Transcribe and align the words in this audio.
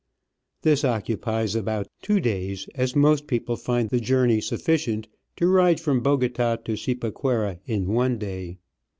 This 0.63 0.83
occupies' 0.83 1.53
about 1.55 1.87
two 2.01 2.19
days, 2.19 2.67
as 2.73 2.95
most 2.95 3.27
people 3.27 3.55
find 3.55 3.91
the 3.91 3.99
journey 3.99 4.41
sufficient 4.41 5.07
to 5.35 5.45
ride 5.47 5.79
from 5.79 6.01
Bogota 6.01 6.55
to 6.55 6.75
Cipaquira 6.75 7.59
in 7.67 7.85
one 7.85 8.17
day. 8.17 8.57